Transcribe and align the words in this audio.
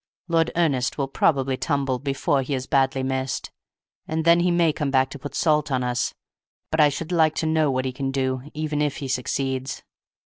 Lord 0.27 0.49
Ernest 0.55 0.97
will 0.97 1.07
probably 1.07 1.57
tumble 1.57 1.99
before 1.99 2.41
he 2.41 2.55
is 2.55 2.65
badly 2.65 3.03
missed; 3.03 3.51
and 4.07 4.25
then 4.25 4.39
he 4.39 4.49
may 4.49 4.73
come 4.73 4.89
back 4.89 5.11
to 5.11 5.19
put 5.19 5.35
salt 5.35 5.71
on 5.71 5.83
us; 5.83 6.15
but 6.71 6.79
I 6.81 6.89
should 6.89 7.11
like 7.11 7.35
to 7.35 7.45
know 7.45 7.69
what 7.69 7.85
he 7.85 7.91
can 7.91 8.09
do 8.09 8.41
even 8.55 8.81
if 8.81 8.97
he 8.97 9.07
succeeds! 9.07 9.83